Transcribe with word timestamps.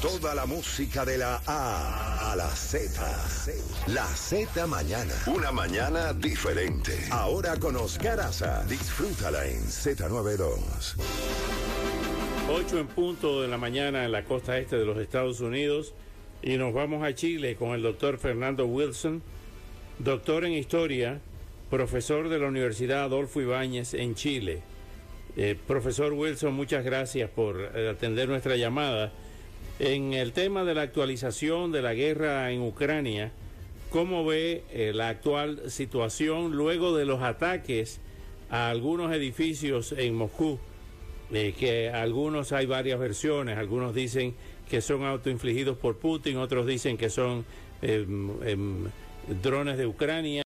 Toda 0.00 0.32
la 0.32 0.46
música 0.46 1.04
de 1.04 1.18
la 1.18 1.42
A 1.44 2.30
a 2.30 2.36
la 2.36 2.48
Z. 2.48 3.02
La 3.88 4.06
Z 4.06 4.64
mañana. 4.68 5.12
Una 5.26 5.50
mañana 5.50 6.12
diferente. 6.12 6.96
Ahora 7.10 7.56
con 7.56 7.74
Oscar 7.74 8.20
Aza. 8.20 8.64
Disfrútala 8.68 9.44
en 9.48 9.60
Z92. 9.60 10.94
8 12.48 12.78
en 12.78 12.86
punto 12.86 13.42
de 13.42 13.48
la 13.48 13.58
mañana 13.58 14.04
en 14.04 14.12
la 14.12 14.22
costa 14.24 14.56
este 14.58 14.76
de 14.76 14.84
los 14.84 14.98
Estados 14.98 15.40
Unidos 15.40 15.94
y 16.42 16.58
nos 16.58 16.72
vamos 16.72 17.02
a 17.02 17.12
Chile 17.16 17.56
con 17.56 17.70
el 17.70 17.82
doctor 17.82 18.18
Fernando 18.18 18.66
Wilson, 18.66 19.20
doctor 19.98 20.44
en 20.44 20.52
historia, 20.52 21.20
profesor 21.70 22.28
de 22.28 22.38
la 22.38 22.46
Universidad 22.46 23.02
Adolfo 23.02 23.40
Ibáñez 23.40 23.94
en 23.94 24.14
Chile. 24.14 24.62
Eh, 25.36 25.58
profesor 25.66 26.12
Wilson, 26.12 26.54
muchas 26.54 26.84
gracias 26.84 27.28
por 27.30 27.72
eh, 27.74 27.90
atender 27.90 28.28
nuestra 28.28 28.54
llamada. 28.54 29.12
En 29.78 30.12
el 30.12 30.32
tema 30.32 30.64
de 30.64 30.74
la 30.74 30.82
actualización 30.82 31.70
de 31.70 31.82
la 31.82 31.94
guerra 31.94 32.50
en 32.50 32.62
Ucrania, 32.62 33.30
¿cómo 33.90 34.24
ve 34.24 34.64
eh, 34.72 34.90
la 34.92 35.08
actual 35.08 35.70
situación 35.70 36.50
luego 36.56 36.96
de 36.96 37.04
los 37.04 37.22
ataques 37.22 38.00
a 38.50 38.70
algunos 38.70 39.14
edificios 39.14 39.92
en 39.92 40.16
Moscú? 40.16 40.58
Eh, 41.30 41.54
que 41.56 41.90
algunos 41.90 42.50
hay 42.50 42.66
varias 42.66 42.98
versiones, 42.98 43.56
algunos 43.56 43.94
dicen 43.94 44.34
que 44.68 44.80
son 44.80 45.04
autoinfligidos 45.04 45.76
por 45.78 45.98
Putin, 45.98 46.38
otros 46.38 46.66
dicen 46.66 46.96
que 46.96 47.08
son 47.08 47.44
em, 47.80 48.30
em, 48.42 48.84
drones 49.42 49.78
de 49.78 49.86
Ucrania 49.86 50.42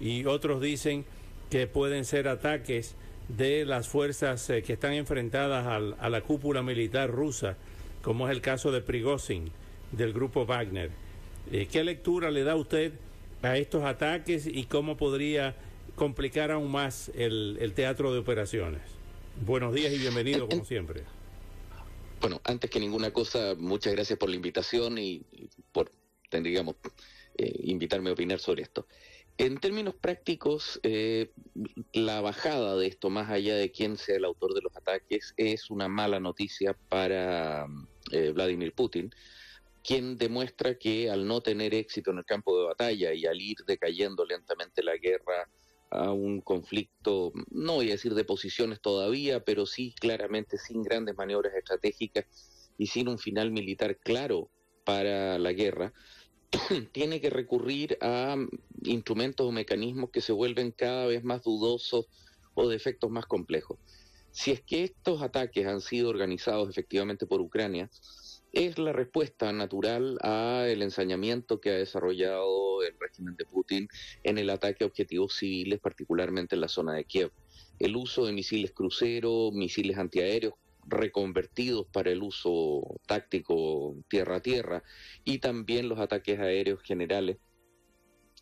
y 0.00 0.24
otros 0.24 0.60
dicen 0.60 1.04
que 1.50 1.68
pueden 1.68 2.04
ser 2.04 2.26
ataques 2.26 2.96
de 3.28 3.64
las 3.64 3.86
fuerzas 3.86 4.50
eh, 4.50 4.64
que 4.64 4.72
están 4.72 4.94
enfrentadas 4.94 5.66
a 6.00 6.08
la 6.08 6.20
cúpula 6.22 6.64
militar 6.64 7.08
rusa 7.08 7.56
como 8.02 8.28
es 8.28 8.32
el 8.34 8.42
caso 8.42 8.72
de 8.72 8.82
Prigozhin, 8.82 9.50
del 9.92 10.12
grupo 10.12 10.44
Wagner. 10.44 10.90
Eh, 11.50 11.68
¿Qué 11.70 11.84
lectura 11.84 12.30
le 12.30 12.44
da 12.44 12.56
usted 12.56 12.92
a 13.42 13.56
estos 13.56 13.84
ataques 13.84 14.46
y 14.46 14.64
cómo 14.64 14.96
podría 14.96 15.56
complicar 15.94 16.50
aún 16.50 16.70
más 16.70 17.10
el, 17.14 17.72
teatro 17.74 18.12
de 18.12 18.18
operaciones? 18.18 18.82
Buenos 19.44 19.72
días 19.72 19.92
y 19.92 19.98
bienvenido, 19.98 20.48
como 20.48 20.64
siempre. 20.64 21.04
Bueno, 22.20 22.40
antes 22.44 22.70
que 22.70 22.78
ninguna 22.78 23.12
cosa, 23.12 23.54
muchas 23.56 23.92
gracias 23.92 24.18
por 24.18 24.28
la 24.28 24.36
invitación 24.36 24.98
y, 24.98 25.22
por, 25.72 25.90
digamos, 26.30 26.76
eh, 27.36 27.52
invitarme 27.64 28.10
a 28.10 28.12
opinar 28.12 28.38
sobre 28.38 28.62
esto. 28.62 28.86
En 29.38 29.58
términos 29.58 29.94
prácticos, 29.94 30.78
eh, 30.82 31.32
la 31.92 32.20
bajada 32.20 32.76
de 32.76 32.86
esto, 32.86 33.10
más 33.10 33.30
allá 33.30 33.56
de 33.56 33.72
quién 33.72 33.96
sea 33.96 34.16
el 34.16 34.24
autor 34.24 34.54
de 34.54 34.60
los 34.60 34.76
ataques, 34.76 35.32
es 35.36 35.70
una 35.70 35.88
mala 35.88 36.20
noticia 36.20 36.76
para 36.88 37.66
eh, 38.12 38.30
Vladimir 38.32 38.74
Putin, 38.74 39.10
quien 39.82 40.16
demuestra 40.16 40.78
que 40.78 41.10
al 41.10 41.26
no 41.26 41.40
tener 41.40 41.74
éxito 41.74 42.10
en 42.10 42.18
el 42.18 42.24
campo 42.24 42.56
de 42.56 42.66
batalla 42.66 43.14
y 43.14 43.26
al 43.26 43.40
ir 43.40 43.56
decayendo 43.66 44.24
lentamente 44.24 44.82
la 44.82 44.96
guerra 44.96 45.48
a 45.90 46.12
un 46.12 46.40
conflicto, 46.40 47.32
no 47.50 47.74
voy 47.74 47.88
a 47.88 47.92
decir 47.92 48.14
de 48.14 48.24
posiciones 48.24 48.80
todavía, 48.80 49.44
pero 49.44 49.66
sí 49.66 49.94
claramente 49.98 50.56
sin 50.56 50.82
grandes 50.82 51.16
maniobras 51.16 51.54
estratégicas 51.54 52.26
y 52.78 52.86
sin 52.86 53.08
un 53.08 53.18
final 53.18 53.50
militar 53.50 53.98
claro 53.98 54.50
para 54.84 55.38
la 55.38 55.52
guerra, 55.52 55.92
tiene 56.92 57.20
que 57.20 57.30
recurrir 57.30 57.98
a 58.00 58.36
instrumentos 58.84 59.46
o 59.46 59.52
mecanismos 59.52 60.10
que 60.10 60.20
se 60.20 60.32
vuelven 60.32 60.70
cada 60.70 61.06
vez 61.06 61.24
más 61.24 61.42
dudosos 61.42 62.06
o 62.54 62.68
de 62.68 62.76
efectos 62.76 63.10
más 63.10 63.26
complejos. 63.26 63.78
Si 64.30 64.50
es 64.50 64.60
que 64.60 64.84
estos 64.84 65.22
ataques 65.22 65.66
han 65.66 65.80
sido 65.80 66.08
organizados 66.08 66.68
efectivamente 66.68 67.26
por 67.26 67.40
Ucrania, 67.40 67.90
es 68.52 68.78
la 68.78 68.92
respuesta 68.92 69.52
natural 69.52 70.18
al 70.20 70.82
ensañamiento 70.82 71.60
que 71.60 71.70
ha 71.70 71.74
desarrollado 71.74 72.82
el 72.82 72.94
régimen 73.00 73.34
de 73.36 73.46
Putin 73.46 73.88
en 74.22 74.36
el 74.36 74.50
ataque 74.50 74.84
a 74.84 74.86
objetivos 74.86 75.34
civiles, 75.34 75.80
particularmente 75.80 76.54
en 76.54 76.60
la 76.60 76.68
zona 76.68 76.92
de 76.94 77.04
Kiev. 77.04 77.30
El 77.78 77.96
uso 77.96 78.26
de 78.26 78.32
misiles 78.32 78.72
crucero, 78.72 79.50
misiles 79.52 79.96
antiaéreos 79.96 80.54
reconvertidos 80.86 81.86
para 81.92 82.10
el 82.10 82.22
uso 82.22 83.00
táctico 83.06 83.96
tierra 84.08 84.36
a 84.36 84.42
tierra 84.42 84.82
y 85.24 85.38
también 85.38 85.88
los 85.88 85.98
ataques 85.98 86.38
aéreos 86.38 86.82
generales 86.82 87.38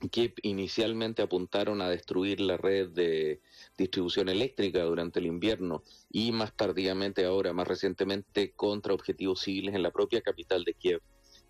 que 0.09 0.33
inicialmente 0.43 1.21
apuntaron 1.21 1.83
a 1.83 1.91
destruir 1.91 2.41
la 2.41 2.57
red 2.57 2.89
de 2.89 3.43
distribución 3.77 4.31
eléctrica 4.31 4.83
durante 4.83 5.21
el 5.21 5.27
invierno 5.27 5.83
y 6.11 6.33
más 6.33 6.57
tardíamente 6.57 7.25
ahora, 7.27 7.53
más 7.53 7.69
recientemente, 7.69 8.53
contra 8.53 8.95
objetivos 8.95 9.41
civiles 9.41 9.75
en 9.75 9.83
la 9.83 9.91
propia 9.91 10.23
capital 10.23 10.65
de 10.65 10.75
Kiev, 10.75 11.03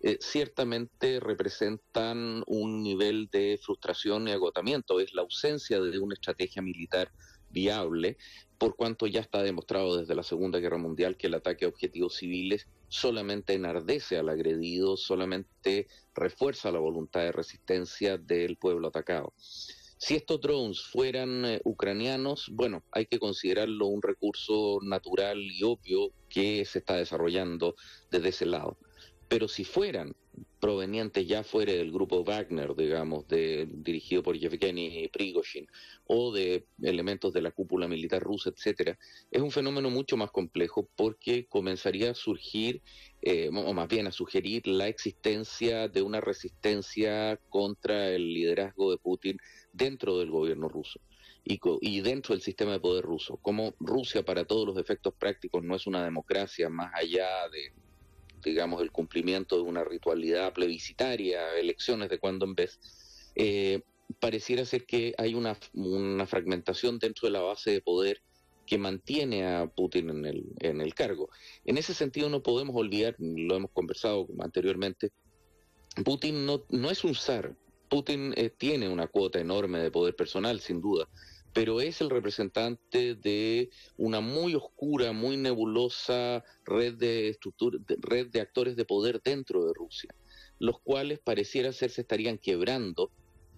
eh, 0.03 0.17
ciertamente 0.19 1.19
representan 1.19 2.43
un 2.47 2.81
nivel 2.81 3.29
de 3.31 3.59
frustración 3.63 4.27
y 4.27 4.31
agotamiento. 4.31 4.99
Es 4.99 5.13
la 5.13 5.21
ausencia 5.21 5.79
de 5.79 5.99
una 5.99 6.15
estrategia 6.15 6.61
militar 6.61 7.11
viable, 7.51 8.17
por 8.57 8.75
cuanto 8.75 9.07
ya 9.07 9.21
está 9.21 9.41
demostrado 9.41 9.97
desde 9.97 10.15
la 10.15 10.23
Segunda 10.23 10.59
Guerra 10.59 10.77
Mundial 10.77 11.17
que 11.17 11.27
el 11.27 11.33
ataque 11.33 11.65
a 11.65 11.67
objetivos 11.67 12.15
civiles 12.15 12.67
solamente 12.89 13.53
enardece 13.53 14.17
al 14.17 14.29
agredido, 14.29 14.97
solamente 14.97 15.87
refuerza 16.13 16.71
la 16.71 16.79
voluntad 16.79 17.21
de 17.21 17.31
resistencia 17.31 18.17
del 18.17 18.57
pueblo 18.57 18.89
atacado. 18.89 19.33
Si 20.03 20.15
estos 20.15 20.41
drones 20.41 20.81
fueran 20.81 21.45
eh, 21.45 21.61
ucranianos, 21.63 22.49
bueno, 22.51 22.83
hay 22.91 23.05
que 23.05 23.19
considerarlo 23.19 23.85
un 23.85 24.01
recurso 24.01 24.79
natural 24.81 25.39
y 25.39 25.61
obvio 25.61 26.09
que 26.27 26.65
se 26.65 26.79
está 26.79 26.95
desarrollando 26.95 27.75
desde 28.09 28.29
ese 28.29 28.47
lado. 28.47 28.77
Pero 29.31 29.47
si 29.47 29.63
fueran 29.63 30.13
provenientes 30.59 31.25
ya 31.25 31.45
fuera 31.45 31.71
del 31.71 31.89
grupo 31.89 32.21
Wagner, 32.21 32.75
digamos, 32.75 33.25
de, 33.29 33.65
dirigido 33.71 34.21
por 34.23 34.37
Yevgeny 34.37 35.07
Prigozhin, 35.07 35.67
o 36.05 36.33
de 36.33 36.65
elementos 36.81 37.31
de 37.31 37.41
la 37.41 37.51
cúpula 37.51 37.87
militar 37.87 38.21
rusa, 38.21 38.49
etcétera, 38.49 38.99
es 39.31 39.41
un 39.41 39.51
fenómeno 39.51 39.89
mucho 39.89 40.17
más 40.17 40.31
complejo 40.31 40.89
porque 40.97 41.45
comenzaría 41.47 42.11
a 42.11 42.13
surgir, 42.13 42.81
eh, 43.21 43.49
o 43.53 43.73
más 43.73 43.87
bien 43.87 44.05
a 44.05 44.11
sugerir 44.11 44.67
la 44.67 44.89
existencia 44.89 45.87
de 45.87 46.01
una 46.01 46.19
resistencia 46.19 47.39
contra 47.47 48.09
el 48.09 48.33
liderazgo 48.33 48.91
de 48.91 48.97
Putin 48.97 49.37
dentro 49.71 50.19
del 50.19 50.29
gobierno 50.29 50.67
ruso. 50.67 50.99
Y, 51.45 52.01
dentro 52.01 52.35
del 52.35 52.41
sistema 52.41 52.73
de 52.73 52.81
poder 52.81 53.05
ruso, 53.05 53.37
como 53.37 53.73
Rusia 53.79 54.23
para 54.23 54.43
todos 54.43 54.67
los 54.67 54.77
efectos 54.77 55.13
prácticos 55.13 55.63
no 55.63 55.75
es 55.75 55.87
una 55.87 56.03
democracia 56.03 56.69
más 56.69 56.91
allá 56.93 57.49
de, 57.49 57.71
digamos, 58.41 58.81
el 58.81 58.91
cumplimiento 58.91 59.55
de 59.57 59.63
una 59.63 59.83
ritualidad 59.83 60.53
plebiscitaria, 60.53 61.55
elecciones 61.57 62.09
de 62.09 62.19
cuando 62.19 62.45
en 62.45 62.55
vez, 62.55 62.79
eh, 63.35 63.81
pareciera 64.19 64.65
ser 64.65 64.85
que 64.85 65.13
hay 65.17 65.33
una, 65.33 65.57
una 65.73 66.25
fragmentación 66.25 66.99
dentro 66.99 67.27
de 67.27 67.31
la 67.31 67.41
base 67.41 67.71
de 67.71 67.81
poder 67.81 68.21
que 68.65 68.77
mantiene 68.77 69.45
a 69.45 69.67
Putin 69.67 70.09
en 70.09 70.25
el, 70.25 70.45
en 70.59 70.81
el 70.81 70.93
cargo. 70.93 71.29
En 71.65 71.77
ese 71.77 71.93
sentido 71.93 72.29
no 72.29 72.43
podemos 72.43 72.75
olvidar, 72.75 73.15
lo 73.19 73.55
hemos 73.55 73.71
conversado 73.71 74.27
anteriormente, 74.39 75.11
Putin 76.05 76.45
no, 76.45 76.63
no 76.69 76.89
es 76.89 77.03
un 77.03 77.15
zar. 77.15 77.55
Putin 77.89 78.33
eh, 78.37 78.49
tiene 78.49 78.87
una 78.87 79.07
cuota 79.07 79.39
enorme 79.39 79.79
de 79.79 79.91
poder 79.91 80.15
personal, 80.15 80.61
sin 80.61 80.79
duda, 80.79 81.09
pero 81.53 81.81
es 81.81 82.01
el 82.01 82.09
representante 82.09 83.15
de 83.15 83.69
una 83.97 84.21
muy 84.21 84.55
oscura, 84.55 85.11
muy 85.11 85.37
nebulosa 85.37 86.43
red 86.65 86.95
de, 86.95 87.29
estructura, 87.29 87.77
red 87.87 88.27
de 88.27 88.41
actores 88.41 88.75
de 88.75 88.85
poder 88.85 89.21
dentro 89.21 89.65
de 89.65 89.73
Rusia, 89.73 90.13
los 90.59 90.79
cuales 90.79 91.19
pareciera 91.19 91.73
ser 91.73 91.91
se 91.91 92.01
estarían 92.01 92.37
quebrando 92.37 93.11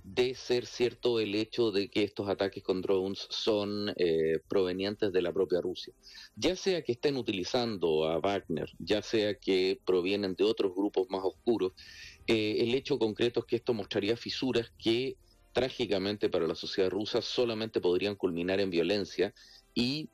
de 0.04 0.36
ser 0.36 0.66
cierto 0.66 1.20
el 1.20 1.34
hecho 1.34 1.72
de 1.72 1.90
que 1.90 2.04
estos 2.04 2.28
ataques 2.28 2.62
con 2.62 2.82
drones 2.82 3.26
son 3.30 3.94
eh, 3.96 4.40
provenientes 4.50 5.14
de 5.14 5.22
la 5.22 5.32
propia 5.32 5.62
Rusia. 5.62 5.94
Ya 6.36 6.56
sea 6.56 6.82
que 6.82 6.92
estén 6.94 7.16
utilizando 7.16 8.06
a 8.06 8.20
Wagner, 8.20 8.70
ya 8.80 9.02
sea 9.02 9.36
que 9.36 9.80
provienen 9.86 10.36
de 10.36 10.44
otros 10.44 10.74
grupos 10.76 11.08
más 11.10 11.22
oscuros, 11.24 11.72
eh, 12.28 12.58
el 12.60 12.76
hecho 12.76 13.00
concreto 13.00 13.42
es 13.42 13.46
que 13.46 13.56
esto 13.56 13.74
mostraría 13.74 14.18
fisuras 14.18 14.72
que 14.78 15.16
trágicamente 15.54 16.30
para 16.30 16.48
la 16.48 16.56
sociedad 16.56 16.90
rusa 16.90 17.22
solamente 17.22 17.80
podrían 17.80 18.16
culminar 18.16 18.60
en 18.60 18.70
violencia 18.70 19.34
y 19.74 20.10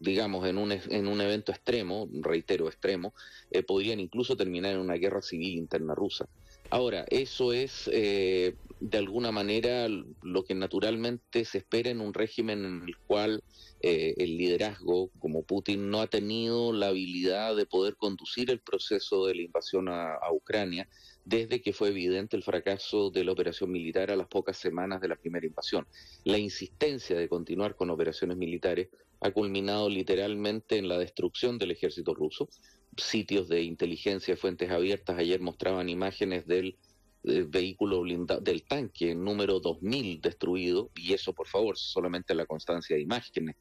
digamos, 0.00 0.46
en 0.46 0.58
un, 0.58 0.72
en 0.72 1.08
un 1.08 1.20
evento 1.20 1.52
extremo, 1.52 2.08
reitero, 2.22 2.68
extremo, 2.68 3.14
eh, 3.50 3.62
podrían 3.62 4.00
incluso 4.00 4.36
terminar 4.36 4.74
en 4.74 4.80
una 4.80 4.94
guerra 4.94 5.22
civil 5.22 5.58
interna 5.58 5.94
rusa. 5.94 6.26
Ahora, 6.70 7.06
eso 7.08 7.52
es 7.52 7.88
eh, 7.92 8.54
de 8.78 8.98
alguna 8.98 9.32
manera 9.32 9.88
lo 9.88 10.44
que 10.44 10.54
naturalmente 10.54 11.44
se 11.44 11.58
espera 11.58 11.90
en 11.90 12.00
un 12.00 12.12
régimen 12.12 12.64
en 12.64 12.82
el 12.86 12.94
cual 13.06 13.42
eh, 13.80 14.14
el 14.18 14.36
liderazgo, 14.36 15.10
como 15.18 15.44
Putin, 15.44 15.88
no 15.88 16.00
ha 16.00 16.08
tenido 16.08 16.72
la 16.72 16.88
habilidad 16.88 17.56
de 17.56 17.64
poder 17.64 17.96
conducir 17.96 18.50
el 18.50 18.60
proceso 18.60 19.26
de 19.26 19.34
la 19.36 19.42
invasión 19.42 19.88
a, 19.88 20.18
Ucrania 20.30 20.88
desde 21.28 21.60
que 21.60 21.74
fue 21.74 21.88
evidente 21.88 22.38
el 22.38 22.42
fracaso 22.42 23.10
de 23.10 23.22
la 23.22 23.32
operación 23.32 23.70
militar 23.70 24.10
a 24.10 24.16
las 24.16 24.28
pocas 24.28 24.56
semanas 24.56 24.98
de 25.02 25.08
la 25.08 25.16
primera 25.16 25.46
invasión. 25.46 25.86
La 26.24 26.38
insistencia 26.38 27.18
de 27.18 27.28
continuar 27.28 27.76
con 27.76 27.90
operaciones 27.90 28.38
militares 28.38 28.88
ha 29.20 29.30
culminado 29.30 29.90
literalmente 29.90 30.78
en 30.78 30.88
la 30.88 30.96
destrucción 30.96 31.58
del 31.58 31.72
ejército 31.72 32.14
ruso. 32.14 32.48
Sitios 32.96 33.46
de 33.46 33.62
inteligencia, 33.62 34.38
fuentes 34.38 34.70
abiertas, 34.70 35.18
ayer 35.18 35.38
mostraban 35.38 35.90
imágenes 35.90 36.46
del 36.46 36.76
vehículo 37.22 38.00
blindado, 38.00 38.40
del 38.40 38.62
tanque 38.62 39.14
número 39.14 39.60
2000 39.60 40.22
destruido, 40.22 40.90
y 40.96 41.12
eso 41.12 41.34
por 41.34 41.46
favor, 41.46 41.76
solamente 41.76 42.34
la 42.34 42.46
constancia 42.46 42.96
de 42.96 43.02
imágenes, 43.02 43.56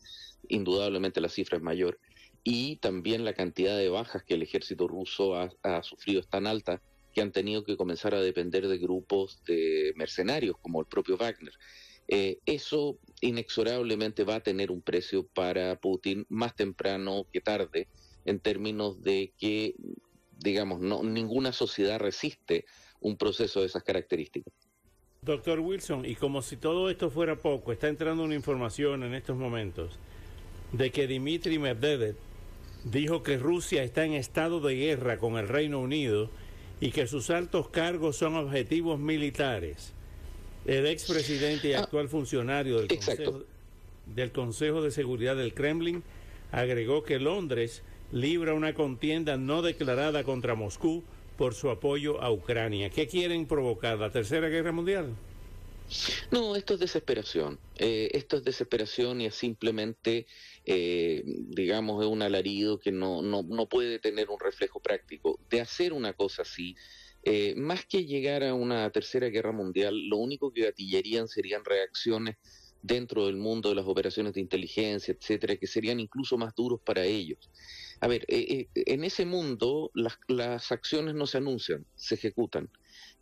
indudablemente 0.48 1.20
la 1.20 1.28
cifra 1.28 1.58
es 1.58 1.64
mayor, 1.64 2.00
y 2.46 2.78
también 2.78 3.26
la 3.26 3.34
cantidad 3.34 3.78
de 3.78 3.90
bajas 3.90 4.24
que 4.24 4.36
el 4.36 4.44
ejército 4.44 4.88
ruso 4.88 5.36
ha, 5.36 5.84
sufrido 5.84 6.22
es 6.22 6.30
tan 6.30 6.48
alta 6.48 6.82
que 7.18 7.24
han 7.24 7.32
tenido 7.32 7.64
que 7.64 7.76
comenzar 7.76 8.14
a 8.14 8.22
depender 8.22 8.68
de 8.68 8.78
grupos 8.78 9.42
de 9.44 9.92
mercenarios 9.96 10.56
como 10.62 10.82
el 10.82 10.86
propio 10.86 11.18
Wagner. 11.18 11.52
Eh, 12.08 12.38
eso 12.46 13.00
inexorablemente 13.22 14.24
va 14.24 14.36
a 14.36 14.40
tener 14.40 14.70
un 14.70 14.84
precio 14.84 15.26
para 15.26 15.80
Putin 15.80 16.28
más 16.30 16.56
temprano 16.56 17.26
que 17.34 17.42
tarde, 17.42 17.88
en 18.24 18.40
términos 18.40 19.02
de 19.02 19.34
que, 19.36 19.74
digamos, 20.38 20.80
no, 20.80 21.02
ninguna 21.02 21.54
sociedad 21.54 21.98
resiste 21.98 22.66
un 23.00 23.18
proceso 23.18 23.62
de 23.62 23.66
esas 23.66 23.82
características. 23.82 24.54
Doctor 25.24 25.60
Wilson, 25.60 26.06
y 26.06 26.14
como 26.14 26.44
si 26.44 26.56
todo 26.56 26.88
esto 26.88 27.10
fuera 27.10 27.36
poco, 27.36 27.72
está 27.72 27.88
entrando 27.88 28.22
una 28.26 28.36
información 28.36 29.02
en 29.02 29.16
estos 29.16 29.36
momentos 29.36 29.98
de 30.72 30.92
que 30.92 31.08
Dmitry 31.08 31.58
Medvedev 31.58 32.16
dijo 32.84 33.24
que 33.24 33.40
Rusia 33.40 33.82
está 33.82 34.06
en 34.06 34.14
estado 34.14 34.60
de 34.60 34.76
guerra 34.76 35.18
con 35.18 35.38
el 35.38 35.48
Reino 35.48 35.80
Unido 35.80 36.30
y 36.80 36.92
que 36.92 37.08
sus 37.08 37.30
altos 37.30 37.70
cargos 37.70 38.18
son 38.18 38.36
objetivos 38.36 39.00
militares. 39.00 39.94
El 40.66 40.86
expresidente 40.86 41.70
y 41.70 41.74
ah, 41.74 41.80
actual 41.80 42.10
funcionario 42.10 42.80
del 42.80 42.88
Consejo, 42.88 43.44
del 44.06 44.32
Consejo 44.32 44.82
de 44.82 44.92
Seguridad 44.92 45.36
del 45.36 45.54
Kremlin 45.54 46.04
agregó 46.52 47.04
que 47.04 47.20
Londres 47.20 47.84
libra 48.12 48.54
una 48.54 48.74
contienda 48.74 49.38
no 49.38 49.62
declarada 49.62 50.24
contra 50.24 50.56
Moscú 50.56 51.04
por 51.38 51.54
su 51.54 51.70
apoyo 51.70 52.22
a 52.22 52.32
Ucrania. 52.32 52.90
¿Qué 52.90 53.08
quieren 53.08 53.46
provocar? 53.46 53.98
¿La 53.98 54.12
Tercera 54.12 54.50
Guerra 54.50 54.72
Mundial? 54.72 55.16
No, 56.32 56.56
esto 56.56 56.74
es 56.74 56.80
desesperación. 56.80 57.60
Eh, 57.78 58.10
esto 58.14 58.38
es 58.38 58.44
desesperación 58.44 59.22
y 59.22 59.28
es 59.28 59.36
simplemente, 59.36 60.26
eh, 60.70 61.24
digamos, 61.26 62.06
un 62.06 62.22
alarido 62.22 62.78
que 62.78 62.92
no, 62.92 63.22
no, 63.22 63.42
no, 63.42 63.70
puede 63.70 64.00
tener 64.00 64.30
un 64.30 64.38
reflejo 64.38 64.82
práctico. 64.82 65.40
De 65.50 65.62
hacer 65.62 65.94
una 65.94 66.12
cosa 66.12 66.42
así, 66.42 66.76
eh, 67.24 67.56
más 67.56 67.86
que 67.86 68.06
llegar 68.06 68.44
a 68.44 68.54
una 68.54 68.90
tercera 68.90 69.30
guerra 69.30 69.54
mundial, 69.54 70.10
lo 70.10 70.18
único 70.18 70.52
que 70.52 70.64
gatillerían 70.64 71.30
serían 71.30 71.64
reacciones 71.64 72.36
dentro 72.82 73.28
del 73.28 73.38
mundo 73.38 73.70
de 73.70 73.76
las 73.76 73.86
operaciones 73.88 74.34
de 74.34 74.42
inteligencia, 74.42 75.16
etcétera, 75.18 75.56
que 75.56 75.68
serían 75.68 76.02
incluso 76.02 76.38
más 76.38 76.54
duros 76.54 76.82
para 76.86 77.06
ellos. 77.06 77.50
A 78.02 78.08
ver, 78.08 78.26
eh, 78.28 78.68
en 78.76 79.06
ese 79.06 79.26
mundo 79.26 79.90
las, 79.94 80.20
las 80.28 80.74
acciones 80.74 81.16
no 81.16 81.28
se 81.28 81.38
anuncian, 81.38 81.86
se 81.96 82.16
ejecutan. 82.16 82.70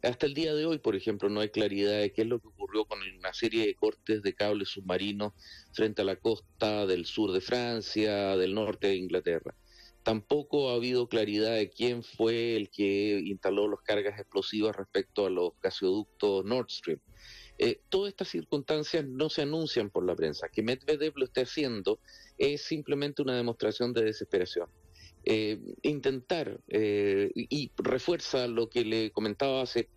Hasta 0.02 0.26
el 0.26 0.34
día 0.34 0.54
de 0.54 0.66
hoy, 0.66 0.78
por 0.78 0.96
ejemplo, 0.96 1.30
no 1.30 1.40
hay 1.40 1.50
claridad 1.50 2.00
de 2.00 2.12
qué 2.12 2.22
es 2.22 2.28
lo 2.28 2.40
que 2.40 2.48
ocurrió 2.48 2.86
con 2.86 3.00
una 3.18 3.34
serie 3.34 3.66
de 3.66 3.76
cortes 3.76 4.22
de 4.22 4.34
cables 4.34 4.70
submarinos 4.70 5.34
frente 5.74 6.02
a 6.02 6.06
la 6.06 6.16
costa 6.18 6.86
del 6.86 7.06
sur 7.06 7.32
de 7.32 7.42
Francia, 7.42 8.38
del 8.38 8.54
norte 8.54 8.88
de 8.88 8.96
Inglaterra. 8.98 9.56
Tampoco 10.04 10.70
ha 10.70 10.76
habido 10.76 11.08
claridad 11.10 11.56
de 11.56 11.72
quién 11.72 12.04
fue 12.04 12.56
el 12.56 12.70
que 12.70 13.20
instaló 13.26 13.68
las 13.68 13.82
cargas 13.82 14.20
explosivas 14.20 14.76
respecto 14.76 15.26
a 15.26 15.32
los 15.32 15.54
gasoductos 15.64 16.46
Nord 16.46 16.70
Stream. 16.70 17.00
Eh, 17.58 17.82
todas 17.90 18.10
estas 18.10 18.28
circunstancias 18.28 19.06
no 19.06 19.30
se 19.30 19.42
anuncian 19.42 19.90
por 19.90 20.06
la 20.06 20.16
prensa. 20.16 20.50
Que 20.50 20.62
Medvedev 20.62 21.14
lo 21.16 21.26
esté 21.26 21.42
haciendo 21.42 22.00
es 22.38 22.62
simplemente 22.62 23.22
una 23.22 23.36
demostración 23.36 23.94
de 23.94 24.04
desesperación. 24.04 24.70
Eh, 25.28 25.60
intentar, 25.82 26.60
eh, 26.68 27.32
y 27.34 27.72
refuerza 27.78 28.48
lo 28.48 28.70
que 28.70 28.86
le 28.86 29.12
comentaba 29.12 29.64
hace 29.64 29.90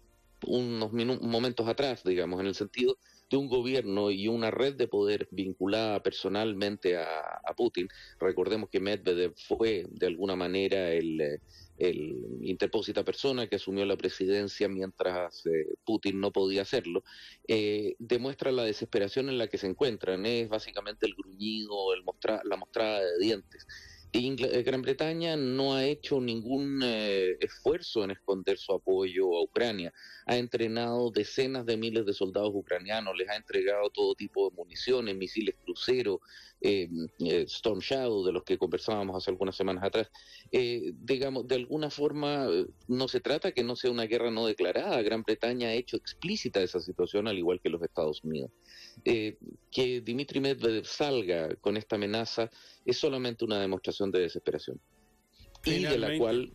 unos 0.47 0.93
momentos 1.21 1.69
atrás, 1.69 2.03
digamos, 2.03 2.41
en 2.41 2.47
el 2.47 2.55
sentido 2.55 2.97
de 3.31 3.37
un 3.37 3.49
gobierno 3.49 4.11
y 4.11 4.29
una 4.29 4.51
red 4.51 4.75
de 4.75 4.89
poder 4.89 5.29
vinculada 5.31 6.03
personalmente 6.03 6.97
a, 6.97 7.43
Putin. 7.57 7.89
Recordemos 8.21 8.71
que 8.71 8.79
Medvedev 8.81 9.35
fue 9.37 9.85
de 9.91 10.07
alguna 10.07 10.37
manera 10.37 10.93
el, 10.93 11.41
el 11.79 12.25
interpósita 12.43 13.05
persona 13.05 13.49
que 13.49 13.57
asumió 13.57 13.85
la 13.85 13.97
presidencia 13.97 14.69
mientras 14.69 15.45
eh, 15.47 15.75
Putin 15.85 16.21
no 16.21 16.33
podía 16.33 16.63
hacerlo, 16.63 17.03
eh, 17.47 17.97
demuestra 17.99 18.53
la 18.53 18.65
desesperación 18.65 19.29
en 19.29 19.39
la 19.39 19.49
que 19.49 19.59
se 19.59 19.67
encuentran. 19.67 20.25
Es 20.25 20.49
básicamente 20.49 21.07
el 21.07 21.15
gruñido, 21.15 21.95
el 21.95 22.03
la 22.45 22.57
mostrada 22.57 23.01
de 23.01 23.19
dientes. 23.19 23.67
Eh, 24.11 24.63
Gran 24.63 24.81
Bretaña 24.81 25.37
no 25.37 25.75
ha 25.75 25.85
hecho 25.85 26.21
ningún 26.21 26.81
eh, 26.83 27.37
esfuerzo 27.41 28.05
en 28.05 28.13
esconder 28.13 28.57
su 28.57 28.73
apoyo 28.73 29.37
a 29.37 29.43
Ucrania. 29.43 29.93
Ha 30.27 30.37
entrenado 30.37 31.11
decenas 31.11 31.67
de 31.67 31.77
miles 31.77 32.07
de 32.07 32.15
soldados 32.15 32.53
ucranianos, 32.55 33.17
les 33.19 33.29
ha 33.29 33.37
entregado 33.37 33.91
todo 33.91 34.15
tipo 34.15 34.49
de 34.49 34.57
municiones, 34.57 35.15
misiles 35.15 35.57
cruceros, 35.63 36.21
eh, 36.61 36.89
Storm 37.47 37.81
Shadow, 37.81 38.25
de 38.25 38.33
los 38.33 38.45
que 38.45 38.59
conversábamos 38.59 39.17
hace 39.17 39.31
algunas 39.31 39.57
semanas 39.57 39.85
atrás. 39.85 40.11
digamos, 40.51 41.47
de 41.47 41.57
alguna 41.57 41.91
forma, 41.91 42.47
no 42.87 43.09
se 43.09 43.21
trata 43.21 43.53
que 43.53 43.63
no 43.63 43.77
sea 43.77 43.91
una 43.91 44.07
guerra 44.07 44.31
no 44.31 44.47
declarada. 44.47 45.03
Gran 45.03 45.23
Bretaña 45.23 45.69
ha 45.69 45.75
hecho 45.75 45.97
explícita 45.97 46.63
esa 46.63 46.81
situación, 46.81 47.29
al 47.29 47.39
igual 47.39 47.61
que 47.61 47.71
los 47.71 47.83
Estados 47.83 48.23
Unidos. 48.25 48.51
que 49.05 50.01
Dimitri 50.01 50.41
Medvedev 50.41 50.85
salga 50.85 51.55
con 51.57 51.77
esta 51.77 51.97
amenaza 51.97 52.51
es 52.85 52.97
solamente 52.99 53.45
una 53.45 53.61
demostración 53.61 54.11
de 54.11 54.21
desesperación. 54.21 54.81
Y 55.65 55.85
de 55.85 55.99
la 55.99 56.17
cual, 56.19 56.51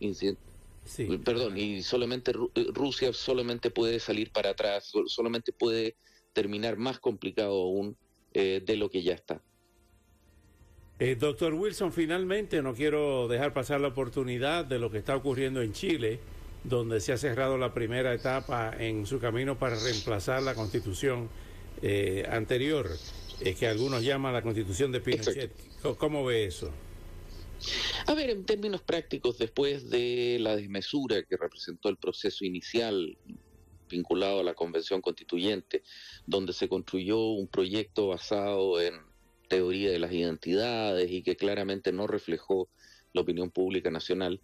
perdón, 1.24 1.56
y 1.56 1.82
solamente 1.82 2.32
eh, 2.54 2.66
Rusia 2.72 3.12
solamente 3.12 3.70
puede 3.70 4.00
salir 4.00 4.32
para 4.32 4.50
atrás, 4.50 4.92
solamente 5.06 5.52
puede 5.52 5.96
terminar 6.32 6.76
más 6.76 6.98
complicado 6.98 7.52
aún 7.52 7.96
eh, 8.32 8.62
de 8.64 8.76
lo 8.76 8.90
que 8.90 9.02
ya 9.02 9.14
está. 9.14 9.42
Eh, 10.98 11.16
doctor 11.16 11.54
Wilson, 11.54 11.92
finalmente 11.92 12.62
no 12.62 12.74
quiero 12.74 13.26
dejar 13.28 13.52
pasar 13.52 13.80
la 13.80 13.88
oportunidad 13.88 14.64
de 14.64 14.78
lo 14.78 14.90
que 14.90 14.98
está 14.98 15.16
ocurriendo 15.16 15.60
en 15.60 15.72
Chile, 15.72 16.20
donde 16.62 17.00
se 17.00 17.12
ha 17.12 17.16
cerrado 17.16 17.58
la 17.58 17.74
primera 17.74 18.14
etapa 18.14 18.74
en 18.78 19.04
su 19.04 19.18
camino 19.18 19.58
para 19.58 19.76
reemplazar 19.76 20.42
la 20.42 20.54
constitución 20.54 21.28
anterior 22.30 22.88
es 23.40 23.56
que 23.56 23.66
algunos 23.66 24.02
llaman 24.02 24.32
la 24.32 24.42
constitución 24.42 24.92
de 24.92 25.00
Pinochet. 25.00 25.52
¿Cómo 25.98 26.24
ve 26.24 26.46
eso? 26.46 26.70
A 28.06 28.14
ver, 28.14 28.30
en 28.30 28.44
términos 28.44 28.82
prácticos, 28.82 29.38
después 29.38 29.90
de 29.90 30.38
la 30.40 30.56
desmesura 30.56 31.22
que 31.22 31.36
representó 31.36 31.88
el 31.88 31.96
proceso 31.96 32.44
inicial 32.44 33.16
vinculado 33.88 34.40
a 34.40 34.44
la 34.44 34.54
convención 34.54 35.00
constituyente, 35.00 35.82
donde 36.26 36.52
se 36.52 36.68
construyó 36.68 37.18
un 37.18 37.48
proyecto 37.48 38.08
basado 38.08 38.80
en 38.80 38.94
teoría 39.54 39.90
de 39.90 40.00
las 40.00 40.12
identidades 40.12 41.10
y 41.10 41.22
que 41.22 41.36
claramente 41.36 41.92
no 41.92 42.06
reflejó 42.08 42.68
la 43.12 43.20
opinión 43.20 43.50
pública 43.50 43.88
nacional, 43.90 44.40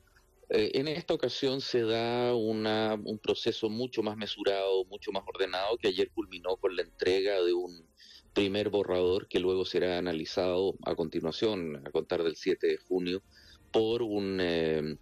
eh, 0.50 0.70
en 0.74 0.86
esta 0.86 1.14
ocasión 1.14 1.60
se 1.60 1.82
da 1.82 2.32
una, 2.34 2.94
un 2.94 3.18
proceso 3.18 3.68
mucho 3.68 4.02
más 4.02 4.16
mesurado, 4.16 4.84
mucho 4.84 5.10
más 5.10 5.24
ordenado, 5.26 5.76
que 5.78 5.88
ayer 5.88 6.10
culminó 6.10 6.56
con 6.56 6.76
la 6.76 6.82
entrega 6.82 7.42
de 7.42 7.52
un 7.52 7.84
primer 8.32 8.68
borrador 8.68 9.26
que 9.26 9.40
luego 9.40 9.64
será 9.64 9.98
analizado 9.98 10.76
a 10.84 10.94
continuación, 10.94 11.82
a 11.84 11.90
contar 11.90 12.22
del 12.22 12.36
7 12.36 12.66
de 12.68 12.76
junio, 12.76 13.22
por 13.72 14.02
un, 14.02 14.38
eh, 14.40 14.96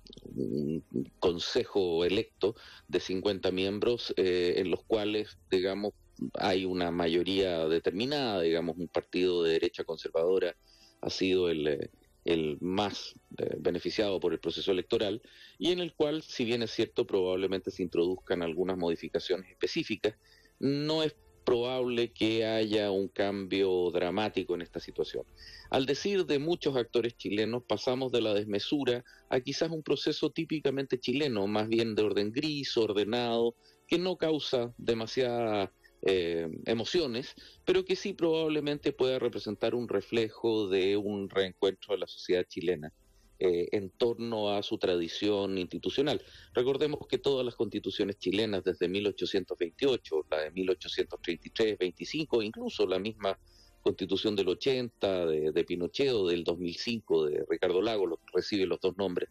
consejo 1.19 2.05
electo 2.05 2.55
de 2.87 3.01
50 3.01 3.51
miembros 3.51 4.15
eh, 4.17 4.55
en 4.57 4.71
los 4.71 4.83
cuales, 4.85 5.39
digamos, 5.51 5.93
hay 6.35 6.65
una 6.65 6.91
mayoría 6.91 7.67
determinada, 7.69 8.43
digamos, 8.43 8.77
un 8.79 8.89
partido 8.89 9.43
de 9.43 9.53
derecha 9.53 9.85
conservadora 9.85 10.57
ha 11.01 11.11
sido 11.11 11.49
el, 11.49 11.91
eh, 12.25 12.57
más 12.61 13.15
beneficiado 13.59 14.21
por 14.21 14.33
el 14.33 14.41
proceso 14.41 14.73
electoral 14.73 15.23
y 15.59 15.73
en 15.73 15.79
el 15.79 15.95
cual, 15.95 16.23
si 16.23 16.45
bien 16.45 16.63
es 16.63 16.73
cierto, 16.73 17.07
probablemente 17.07 17.71
se 17.71 17.83
introduzcan 17.83 18.43
algunas 18.43 18.77
modificaciones 18.77 19.51
específicas, 19.51 20.15
no 20.59 21.03
es 21.03 21.15
probable 21.49 22.13
que 22.13 22.45
haya 22.45 22.91
un 22.91 23.09
cambio 23.09 23.91
dramático 23.91 24.55
en 24.55 24.61
esta 24.61 24.81
situación. 24.81 25.25
Al 25.71 25.87
decir 25.87 26.27
de 26.27 26.39
muchos 26.39 26.77
actores 26.77 27.17
chilenos, 27.17 27.63
pasamos 27.67 28.13
de 28.13 28.21
la 28.21 28.35
desmesura 28.35 29.03
a 29.31 29.41
quizás 29.41 29.71
un 29.71 29.83
proceso 29.83 30.29
típicamente 30.29 31.01
chileno, 31.01 31.47
más 31.47 31.69
bien 31.69 31.95
de 31.95 32.03
orden 32.03 32.33
gris, 32.33 32.77
ordenado, 32.77 33.55
que 33.87 33.99
no 33.99 34.19
causa 34.19 34.75
demasiadas 34.77 35.71
eh, 36.03 36.49
emociones, 36.67 37.35
pero 37.65 37.85
que 37.85 37.97
sí 37.97 38.13
probablemente 38.13 38.93
pueda 38.93 39.19
representar 39.19 39.75
un 39.75 39.89
reflejo 39.89 40.69
de 40.69 40.97
un 40.97 41.29
reencuentro 41.29 41.95
de 41.95 42.01
la 42.01 42.07
sociedad 42.07 42.45
chilena. 42.49 42.93
Eh, 43.41 43.69
en 43.71 43.91
torno 43.91 44.51
a 44.51 44.65
su 44.65 44.79
tradición 44.79 45.59
institucional. 45.59 46.21
Recordemos 46.55 47.07
que 47.09 47.19
todas 47.19 47.47
las 47.47 47.55
constituciones 47.55 48.19
chilenas 48.19 48.65
desde 48.65 48.89
1828, 48.89 50.27
la 50.29 50.41
de 50.41 50.51
1833, 50.51 51.79
25, 51.79 52.43
incluso 52.43 52.85
la 52.85 52.99
misma 52.99 53.39
constitución 53.81 54.35
del 54.35 54.49
80 54.49 55.27
de, 55.27 55.65
Pinochet 55.65 56.11
o 56.11 56.27
del 56.27 56.43
2005 56.43 57.27
de 57.27 57.47
Ricardo 57.49 57.81
Lago, 57.81 58.19
recibe 58.35 58.67
los 58.67 58.81
dos 58.81 58.97
nombres, 58.99 59.29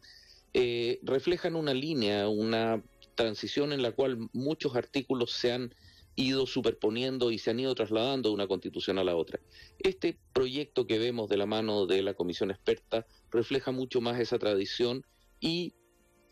eh, 0.53 0.99
reflejan 1.03 1.57
una 1.57 1.73
línea, 1.73 2.29
una 2.29 2.81
transición 3.15 3.73
en 3.73 3.81
la 3.81 3.91
cual 3.91 4.29
muchos 4.31 4.77
artículos 4.77 5.31
se 5.31 5.51
han 5.51 5.75
ido 6.17 6.47
superponiendo 6.47 7.31
y 7.31 7.37
se 7.37 7.51
han 7.51 7.59
ido 7.59 7.73
trasladando 7.75 8.29
de 8.29 8.35
una 8.35 8.47
constitución 8.47 8.97
a 8.97 9.03
la 9.03 9.15
otra. 9.15 9.39
Este 9.79 10.17
proyecto 10.33 10.87
que 10.87 10.97
vemos 10.97 11.29
de 11.29 11.37
la 11.37 11.45
mano 11.45 11.85
de 11.85 12.01
la 12.01 12.15
comisión 12.15 12.51
experta 12.51 13.05
refleja 13.31 13.71
mucho 13.71 14.01
más 14.01 14.19
esa 14.19 14.39
tradición 14.39 15.05
y 15.39 15.75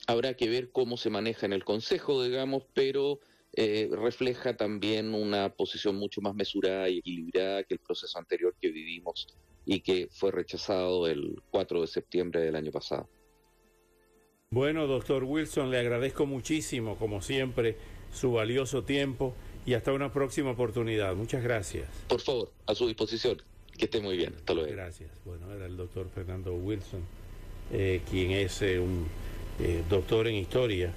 habrá 0.07 0.33
que 0.33 0.49
ver 0.49 0.71
cómo 0.71 0.97
se 0.97 1.11
maneja 1.11 1.45
en 1.45 1.53
el 1.53 1.63
Consejo, 1.63 2.23
digamos, 2.23 2.63
pero 2.73 3.19
eh, 3.53 3.87
refleja 3.91 4.57
también 4.57 5.13
una 5.13 5.49
posición 5.49 5.95
mucho 5.97 6.19
más 6.19 6.33
mesurada 6.33 6.89
y 6.89 6.97
equilibrada 6.97 7.63
que 7.63 7.75
el 7.75 7.79
proceso 7.79 8.17
anterior 8.17 8.55
que 8.59 8.71
vivimos 8.71 9.27
y 9.65 9.81
que 9.81 10.09
fue 10.11 10.31
rechazado 10.31 11.07
el 11.07 11.41
4 11.51 11.81
de 11.81 11.87
septiembre 11.87 12.41
del 12.41 12.55
año 12.55 12.71
pasado. 12.71 13.07
Bueno, 14.49 14.87
doctor 14.87 15.23
Wilson, 15.23 15.69
le 15.69 15.79
agradezco 15.79 16.25
muchísimo, 16.25 16.97
como 16.97 17.21
siempre, 17.21 17.77
su 18.11 18.31
valioso 18.31 18.83
tiempo 18.83 19.35
y 19.65 19.73
hasta 19.73 19.91
una 19.91 20.11
próxima 20.11 20.51
oportunidad. 20.51 21.15
Muchas 21.15 21.43
gracias. 21.43 21.87
Por 22.07 22.21
favor, 22.21 22.51
a 22.67 22.75
su 22.75 22.87
disposición. 22.87 23.41
Que 23.77 23.85
esté 23.85 23.99
muy 23.99 24.15
bien. 24.15 24.33
Hasta 24.37 24.53
luego. 24.53 24.71
Gracias. 24.71 25.09
Bueno, 25.25 25.51
era 25.53 25.65
el 25.65 25.75
doctor 25.75 26.07
Fernando 26.13 26.53
Wilson, 26.53 27.01
eh, 27.73 28.01
quien 28.09 28.31
es 28.31 28.61
eh, 28.61 28.79
un 28.79 29.07
eh, 29.59 29.83
doctor 29.89 30.27
en 30.27 30.35
historia 30.35 30.93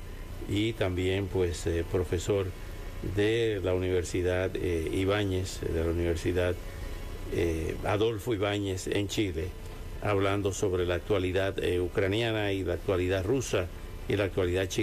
y 0.48 0.74
también 0.74 1.26
pues 1.26 1.68
profesor 1.90 2.46
de 3.16 3.60
la 3.62 3.74
Universidad 3.74 4.54
Ibáñez, 4.54 5.60
de 5.60 5.84
la 5.84 5.90
Universidad 5.90 6.54
Adolfo 7.84 8.32
Ibáñez 8.32 8.86
en 8.86 9.08
Chile, 9.08 9.48
hablando 10.00 10.52
sobre 10.52 10.86
la 10.86 10.94
actualidad 10.94 11.56
ucraniana 11.80 12.52
y 12.52 12.64
la 12.64 12.74
actualidad 12.74 13.24
rusa 13.24 13.66
y 14.08 14.16
la 14.16 14.24
actualidad 14.24 14.68
chilena. 14.68 14.76